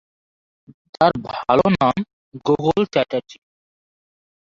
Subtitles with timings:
[0.95, 1.95] তার ভাল নাম
[2.45, 3.37] গোগোল চ্যাটার্জী।